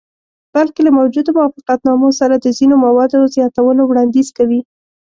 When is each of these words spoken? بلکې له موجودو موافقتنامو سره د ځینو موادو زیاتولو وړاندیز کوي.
بلکې 0.53 0.81
له 0.83 0.91
موجودو 0.99 1.29
موافقتنامو 1.37 2.09
سره 2.19 2.35
د 2.37 2.45
ځینو 2.57 2.75
موادو 2.85 3.31
زیاتولو 3.35 3.81
وړاندیز 3.85 4.27
کوي. 4.37 4.61